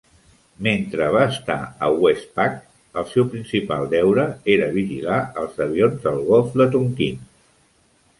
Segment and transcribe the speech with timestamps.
[0.67, 1.57] Mentre va estar
[1.87, 2.55] a WestPac,
[3.01, 7.21] el seu principal deure era vigilar els avions al golf de Tonquín.